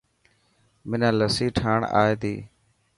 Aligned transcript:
منا 0.89 1.09
لسي 1.17 1.47
ٺاهڻ 1.57 1.79
آي 2.01 2.11
تي. 2.21 2.35